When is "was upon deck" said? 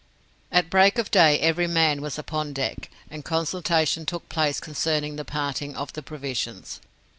2.01-2.89